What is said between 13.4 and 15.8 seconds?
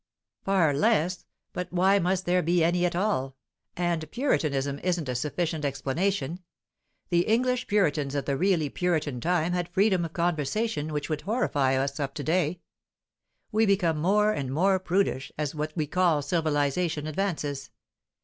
We become more and more prudish as what